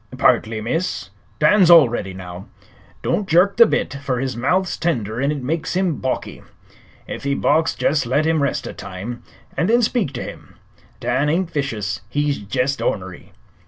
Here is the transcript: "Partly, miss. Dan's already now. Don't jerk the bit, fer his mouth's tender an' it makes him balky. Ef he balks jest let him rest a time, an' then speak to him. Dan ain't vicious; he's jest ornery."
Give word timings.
"Partly, 0.17 0.61
miss. 0.61 1.11
Dan's 1.37 1.69
already 1.69 2.11
now. 2.11 2.47
Don't 3.03 3.29
jerk 3.29 3.57
the 3.57 3.67
bit, 3.67 3.93
fer 4.01 4.17
his 4.17 4.35
mouth's 4.35 4.75
tender 4.75 5.21
an' 5.21 5.31
it 5.31 5.43
makes 5.43 5.75
him 5.75 5.97
balky. 5.97 6.41
Ef 7.07 7.21
he 7.23 7.35
balks 7.35 7.75
jest 7.75 8.07
let 8.07 8.25
him 8.25 8.41
rest 8.41 8.65
a 8.65 8.73
time, 8.73 9.21
an' 9.55 9.67
then 9.67 9.83
speak 9.83 10.11
to 10.13 10.23
him. 10.23 10.55
Dan 10.99 11.29
ain't 11.29 11.51
vicious; 11.51 12.01
he's 12.09 12.39
jest 12.39 12.81
ornery." 12.81 13.31